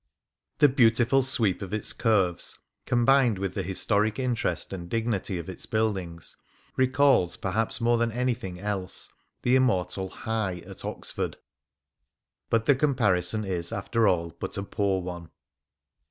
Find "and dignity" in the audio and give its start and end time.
4.73-5.37